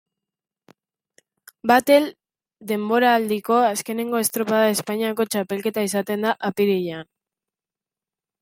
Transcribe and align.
Batel 1.71 2.07
denboraldiko 2.71 3.59
azkenengo 3.67 4.23
estropada 4.23 4.73
Espainiako 4.77 5.29
txapelketa 5.35 5.87
izaten 5.91 6.29
da, 6.29 6.37
apirilean. 6.51 7.09